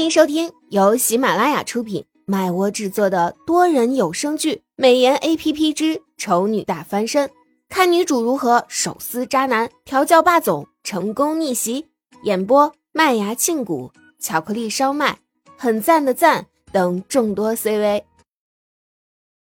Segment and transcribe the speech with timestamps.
[0.00, 7.28] 欢迎收听由喜马拉雅出品、麦窝制作的多人有声剧《美颜 A P P 之丑女大翻身》，
[7.68, 11.88] 看女主如何手撕渣男、调教霸总、成功逆袭。
[12.22, 15.18] 演播：麦芽庆谷、巧克力烧麦、
[15.58, 18.04] 很赞的赞等众多 C V。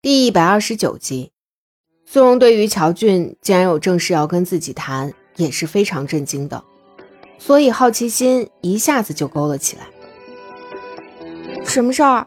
[0.03, 1.33] 第一百二十九集，
[2.05, 6.63] 苏荣对于乔俊竟然有正事要跟自己谈，也是非常震惊的，
[7.39, 9.89] 所以好奇心一下子就勾了起来。
[11.73, 12.27] 什么事儿？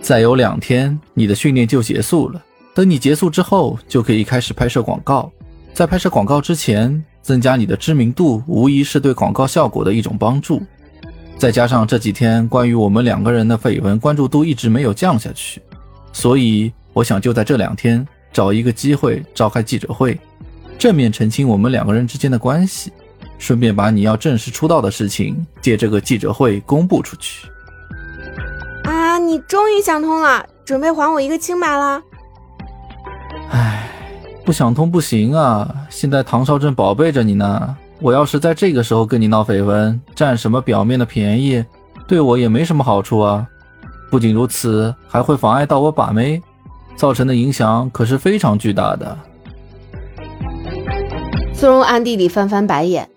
[0.00, 2.42] 再有两天，你的训练就结束了。
[2.74, 5.30] 等你结束之后，就可以开始拍摄广告。
[5.72, 10.60] 在拍摄广告之前，增加你的知名度，无疑是对广告效果的一种帮助。
[11.38, 15.62] 再加上这几天关于我们两个人的绯闻关注度一直没有降下去，
[16.12, 20.18] 所以我想就在这两天找一个机会召开记者会，
[20.76, 22.92] 正面澄清我们两个人之间的关系，
[23.38, 27.46] 顺便把你要正式出道的事情借这个记者会公布出去。
[29.22, 29.24] 啊！
[29.24, 32.02] 你终于想通了，准备还我一个清白了。
[33.50, 33.88] 唉，
[34.44, 35.72] 不想通不行啊！
[35.88, 41.64] 现在唐少正宝贝着你呢，我要是在这个时候跟你闹绯闻，占什么表面的便宜，
[42.08, 43.46] 对我也没什么好处啊。
[44.10, 46.42] 不仅如此，还会妨碍到我把妹，
[46.96, 49.16] 造成的影响可是非常巨大的。
[51.54, 53.08] 苏荣暗地里翻翻白眼，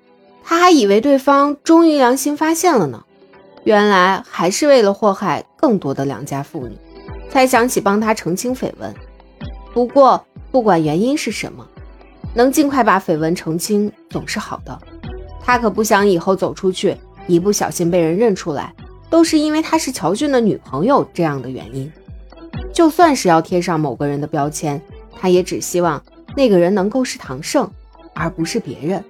[0.44, 3.05] 他还以为对方终于良心发现了呢。
[3.66, 6.78] 原来还是为了祸害更多的良家妇女，
[7.30, 8.94] 才想起帮他澄清绯闻。
[9.74, 11.68] 不过不管原因是什么，
[12.36, 14.80] 能尽快把绯闻澄清总是好的。
[15.42, 18.72] 他可不想以后走出去，一不小心被人认出来，
[19.10, 21.92] 都是因为他是乔俊的女朋友这样的原因。
[22.72, 24.80] 就算是要贴上某个人的标签，
[25.20, 26.02] 他也只希望
[26.38, 27.68] 那个人能够是唐胜，
[28.14, 29.04] 而不是别人。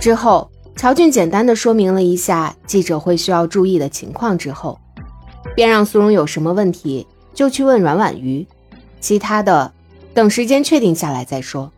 [0.00, 0.50] 之后。
[0.76, 4.78] 乔俊简单的说明了一下记者会需要注意的情况之后，
[5.54, 8.46] 便让苏荣有什么问题就去问阮婉瑜，
[9.00, 9.72] 其他的
[10.12, 11.72] 等时间确定下来再说。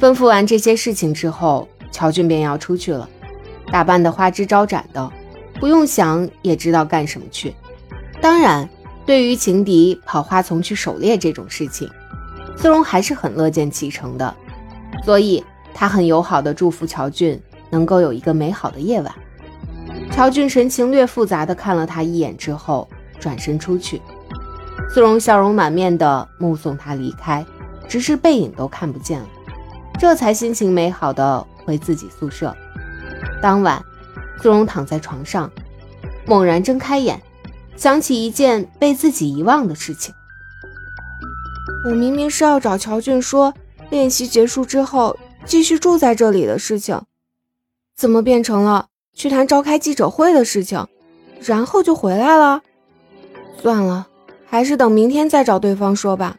[0.00, 3.08] 吩咐完这些事情之后，乔俊便要出去了，
[3.72, 5.12] 打扮的花枝招展的，
[5.58, 7.52] 不用想也知道干什么去。
[8.20, 8.68] 当然，
[9.04, 11.90] 对于情敌跑花丛去狩猎这种事情，
[12.56, 14.32] 苏荣还是很乐见其成的，
[15.04, 15.42] 所以
[15.74, 17.40] 他很友好的祝福乔俊。
[17.72, 19.12] 能够有一个美好的夜晚。
[20.12, 22.86] 乔俊神情略复杂的看了他一眼之后，
[23.18, 24.00] 转身出去。
[24.94, 27.44] 苏荣笑容满面的目送他离开，
[27.88, 29.26] 只是背影都看不见了，
[29.98, 32.54] 这才心情美好的回自己宿舍。
[33.40, 33.82] 当晚，
[34.42, 35.50] 苏荣躺在床上，
[36.26, 37.20] 猛然睁开眼，
[37.74, 40.14] 想起一件被自己遗忘的事情。
[41.84, 43.52] 我明明是要找乔俊说
[43.90, 47.00] 练习结束之后继续住在这里的事情。
[47.96, 50.86] 怎么变成了去谈召开记者会的事情，
[51.40, 52.62] 然后就回来了？
[53.60, 54.08] 算了，
[54.46, 56.36] 还是等明天再找对方说吧。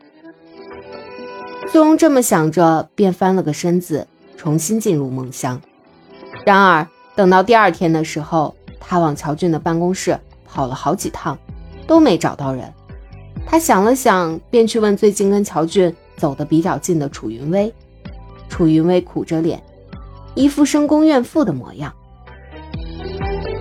[1.72, 5.59] 苏荣这么想着，便翻了个身子，重新进入梦乡。
[6.46, 11.38] 然而，等到第二天的时候，他往乔俊的办公室跑了好几趟，
[11.88, 12.72] 都没找到人。
[13.46, 17.74] 他想了想，便去问最近跟乔俊走得比较近的楚云威。
[18.50, 19.62] 楚云威苦着脸。
[20.35, 21.94] 一副深宫怨妇的模样，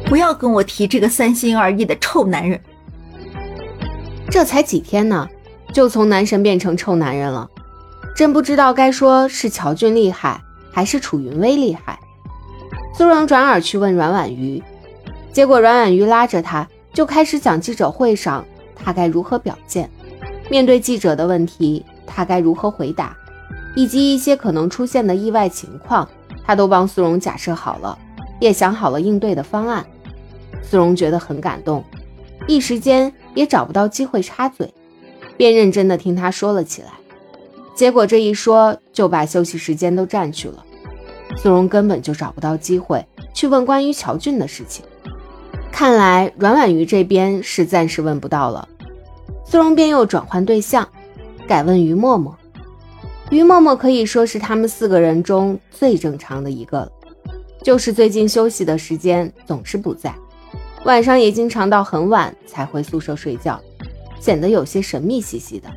[0.06, 2.60] 不要跟我提这个三心二意的臭男人。
[4.30, 5.28] 这才几天呢，
[5.74, 7.50] 就从男神变成臭男人了，
[8.16, 10.40] 真不知道该说是乔俊厉害，
[10.72, 11.98] 还是楚云威厉害。
[12.96, 14.62] 苏荣转而去问阮婉瑜，
[15.32, 18.44] 结果阮婉瑜拉着他就开始讲记者会上
[18.74, 19.90] 他该如何表现，
[20.50, 23.14] 面对记者的问题他该如何回答，
[23.76, 26.08] 以及一些可能出现的意外情况。
[26.44, 27.98] 他都帮苏荣假设好了，
[28.40, 29.84] 也想好了应对的方案。
[30.62, 31.84] 苏荣觉得很感动，
[32.46, 34.72] 一时间也找不到机会插嘴，
[35.36, 36.88] 便认真的听他说了起来。
[37.74, 40.64] 结果这一说就把休息时间都占去了，
[41.38, 44.84] 苏荣根本就找不到机会去问关于乔俊的事情。
[45.70, 48.68] 看来阮婉瑜这边是暂时问不到了，
[49.44, 50.86] 苏荣便又转换对象，
[51.48, 52.36] 改问于默默。
[53.30, 56.92] 于默默可以说是他们四个人中最正常的一个了，
[57.62, 60.14] 就是最近休息的时间总是不在，
[60.84, 63.58] 晚上也经常到很晚才回宿舍睡觉，
[64.20, 65.70] 显得有些神秘兮兮的。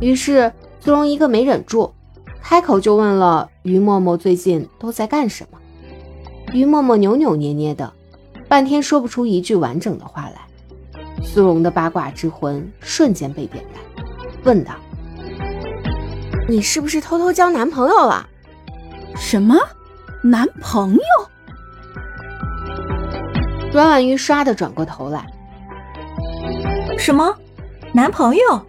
[0.00, 1.92] 于是苏荣一个没忍住，
[2.40, 5.58] 开口就问了于默默最近都在干什么。
[6.52, 7.92] 于默默扭扭捏捏的，
[8.46, 10.42] 半天说不出一句完整的话来。
[11.24, 14.04] 苏荣的八卦之魂瞬间被点燃，
[14.44, 14.74] 问道。
[16.48, 18.26] 你是不是偷偷交男朋友了？
[19.16, 19.56] 什么？
[20.22, 21.00] 男朋友？
[23.72, 25.24] 阮婉玉唰的转过头来，
[26.98, 27.34] 什么？
[27.92, 28.66] 男朋友？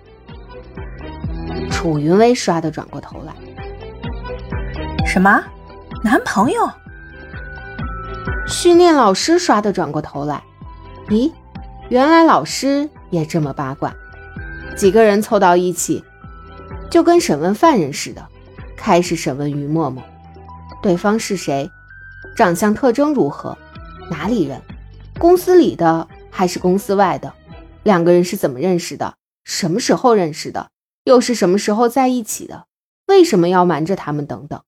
[1.70, 3.34] 楚云薇唰的转过头来，
[5.06, 5.44] 什么？
[6.04, 6.70] 男朋友？
[8.48, 10.44] 训练老师唰的转过头来，
[11.10, 11.32] 咦，
[11.90, 13.94] 原来老师也这么八卦。
[14.76, 16.04] 几个人凑到一起，
[16.94, 18.30] 就跟审问犯人似的，
[18.78, 20.04] 开始审问于默默：
[20.80, 21.68] 对方是谁？
[22.36, 23.58] 长相特征如何？
[24.12, 24.62] 哪里人？
[25.18, 27.34] 公司里的还是公司外的？
[27.82, 29.16] 两个人是怎么认识的？
[29.44, 30.70] 什么时候认识的？
[31.06, 32.68] 又是什么时候在一起的？
[33.08, 34.28] 为什么要瞒着他们？
[34.28, 34.62] 等等，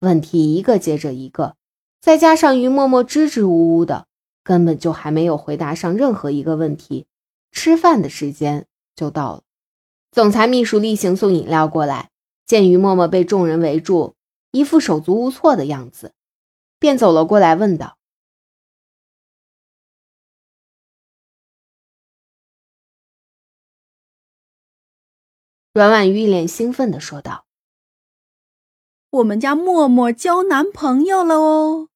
[0.00, 1.54] 问题一个接着一个。
[1.98, 4.04] 再加上于默默支支吾吾的，
[4.42, 7.06] 根本就还没有回答上任何一个问题，
[7.50, 9.40] 吃饭的时间就到了。
[10.14, 12.12] 总裁秘书例行送饮料过来，
[12.46, 14.14] 见于默默被众人围住，
[14.52, 16.14] 一副手足无措的样子，
[16.78, 17.98] 便走了过来问道
[25.74, 27.44] ：“阮婉玉一脸兴奋的说道
[29.10, 31.88] ：‘我们家默默交男朋友了哦。’”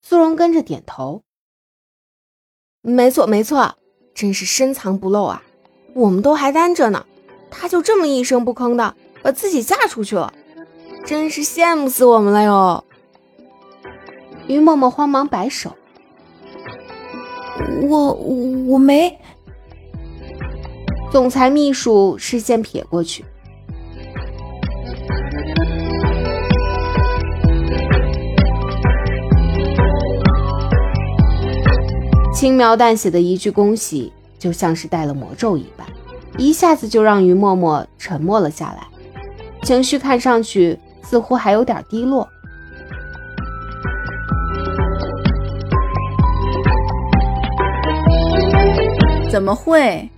[0.00, 1.22] 苏荣跟着点头，
[2.80, 3.78] 没错没错，
[4.14, 5.43] 真是深藏不露啊！
[5.94, 7.06] 我们都还单着呢，
[7.50, 10.32] 他就这么一声不吭的把自己嫁出去了，
[11.06, 12.84] 真是羡慕死我们了哟！
[14.48, 15.74] 于默默慌忙摆手
[17.88, 19.18] ：“我我没。”
[21.12, 23.24] 总裁秘书视线瞥过去。
[32.34, 34.12] 轻描淡写的一句恭喜，
[34.44, 35.86] 就像是带了魔咒一般，
[36.36, 38.86] 一下子就让于默默沉默了下来，
[39.62, 42.28] 情绪看上去似乎还有点低落。
[49.30, 50.10] 怎么会？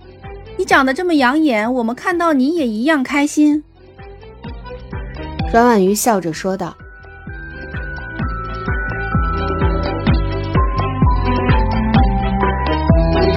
[0.57, 3.63] 你长得这么养眼，我们看到你也一样开心。
[5.53, 6.75] 阮婉瑜笑着说道。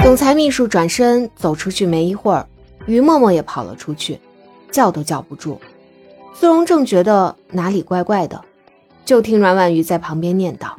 [0.03, 2.47] 总裁秘书转身走出去，没一会儿，
[2.87, 4.19] 于默默也跑了出去，
[4.73, 5.61] 叫都叫不住。
[6.35, 8.43] 苏荣正觉得哪里怪怪的，
[9.05, 10.73] 就听阮婉瑜在旁边念叨：“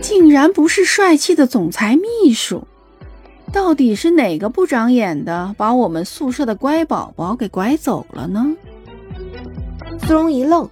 [0.00, 2.68] 竟然不是帅气的总裁秘书，
[3.52, 8.54] 到底是哪个不长眼的把我们宿舍的乖宝宝给拐走了呢？”
[10.06, 10.68] 苏荣一愣：“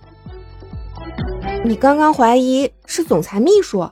[1.65, 3.89] 你刚刚怀疑是总裁秘书？”“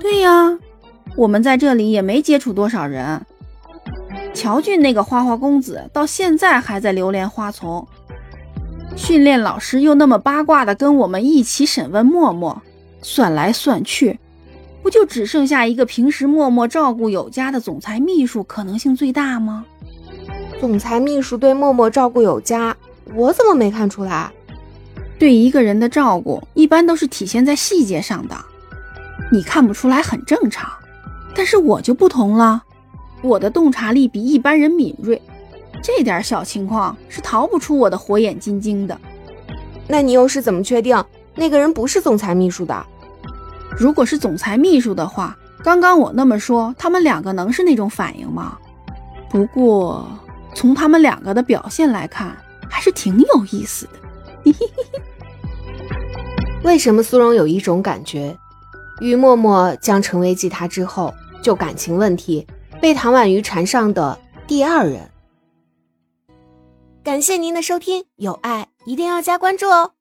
[0.00, 0.58] 对呀。”
[1.16, 3.20] 我们在这里也没接触多少人。
[4.32, 7.86] 乔俊那个花花公子到现在还在流连花丛，
[8.96, 12.60] 训练老师又那么八卦的跟我们一起审问默默，
[13.00, 14.18] 算来算去，
[14.82, 19.64] 不就只剩下一个平时默默照顾有加的总裁秘书可能性最大吗？
[20.60, 22.76] 总裁秘书对默默照顾有加，
[23.14, 24.32] 我怎么没看出来？
[25.16, 28.36] 对一个人的照顾一般都是体现在细节上的，
[29.30, 30.68] 你看不出来很正常。
[31.34, 32.62] 但是我就不同了，
[33.22, 35.20] 我的洞察力比一般人敏锐，
[35.82, 38.98] 这点小情况是逃不出我的火眼金睛的。
[39.88, 41.04] 那你又是怎么确定
[41.34, 42.86] 那个人不是总裁秘书的？
[43.76, 48.56] 如果是总裁秘书的话，刚刚我那么说，他们两个能是那种反应吗？
[49.28, 50.06] 不过
[50.54, 52.34] 从他们两个的表现来看，
[52.70, 54.52] 还是挺有意思的。
[56.62, 58.36] 为什么苏荣有一种感觉，
[59.00, 61.12] 于默默将成为继他之后？
[61.44, 62.46] 就感情问题
[62.80, 65.10] 被唐婉瑜缠上的第二人。
[67.02, 69.92] 感谢您的收听，有爱一定要加关注哦。